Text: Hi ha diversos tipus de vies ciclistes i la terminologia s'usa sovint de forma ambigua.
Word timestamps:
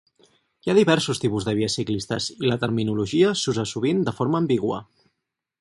Hi 0.67 0.71
ha 0.71 0.75
diversos 0.77 1.21
tipus 1.23 1.45
de 1.49 1.53
vies 1.59 1.75
ciclistes 1.81 2.31
i 2.47 2.51
la 2.53 2.59
terminologia 2.65 3.37
s'usa 3.43 3.69
sovint 3.75 4.05
de 4.09 4.19
forma 4.23 4.45
ambigua. 4.45 4.85